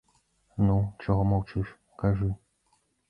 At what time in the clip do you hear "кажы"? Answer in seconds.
2.05-2.31